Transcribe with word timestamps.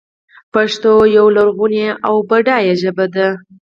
پښتو 0.53 0.91
یوه 1.17 1.31
لرغونې 1.37 1.87
او 2.07 2.15
بډایه 2.29 2.73
ژبه 2.81 3.05
ده. 3.15 3.27